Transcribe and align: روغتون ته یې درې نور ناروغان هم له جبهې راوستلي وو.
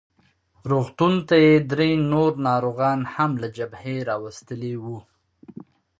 روغتون 0.71 1.13
ته 1.27 1.35
یې 1.45 1.55
درې 1.71 1.91
نور 2.11 2.31
ناروغان 2.47 2.99
هم 3.15 3.31
له 3.41 3.47
جبهې 3.57 3.97
راوستلي 4.09 4.73
وو. 4.83 4.97